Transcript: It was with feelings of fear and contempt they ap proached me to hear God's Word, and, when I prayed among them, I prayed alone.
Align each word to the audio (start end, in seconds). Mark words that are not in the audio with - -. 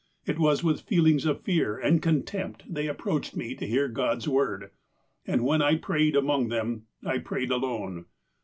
It 0.25 0.39
was 0.39 0.63
with 0.63 0.81
feelings 0.81 1.27
of 1.27 1.43
fear 1.43 1.77
and 1.77 2.01
contempt 2.01 2.63
they 2.67 2.89
ap 2.89 2.97
proached 2.97 3.35
me 3.35 3.53
to 3.53 3.67
hear 3.67 3.87
God's 3.87 4.27
Word, 4.27 4.71
and, 5.27 5.45
when 5.45 5.61
I 5.61 5.75
prayed 5.75 6.15
among 6.15 6.47
them, 6.47 6.87
I 7.05 7.19
prayed 7.19 7.51
alone. 7.51 8.05